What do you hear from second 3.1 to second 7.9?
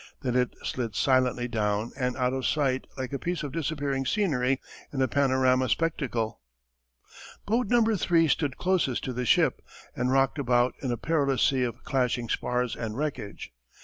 a piece of disappearing scenery in a panorama spectacle. Boat No.